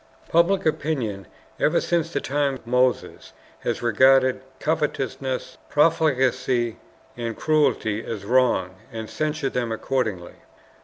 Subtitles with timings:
[0.29, 1.27] Public opinion
[1.59, 6.77] ever since the time of Moses has regarded covetousness, profligacy,
[7.15, 10.33] and cruelty as wrong, and censured them accordingly.